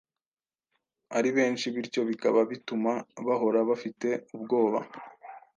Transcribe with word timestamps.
ari 1.17 1.29
benshi 1.37 1.65
bityo 1.75 2.01
bikaba 2.09 2.39
bituma 2.51 2.91
bahora 3.25 3.59
bafite 3.69 4.07
ubwoba 4.35 4.79